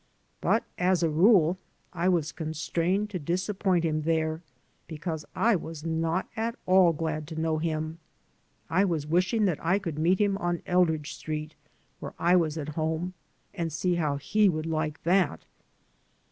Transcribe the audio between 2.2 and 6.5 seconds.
constrained to disappoint him there, because I was not